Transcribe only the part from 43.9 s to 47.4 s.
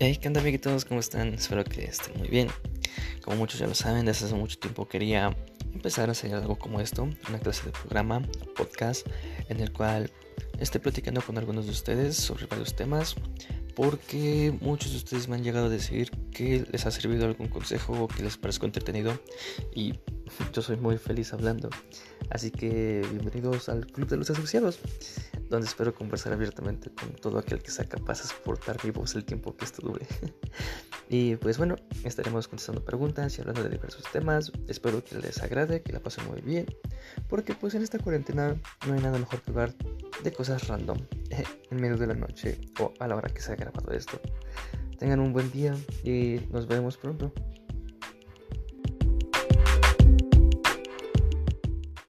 esto. Tengan un buen día y nos vemos pronto.